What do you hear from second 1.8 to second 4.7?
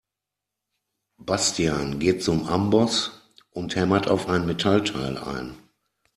geht zum Amboss und hämmert auf ein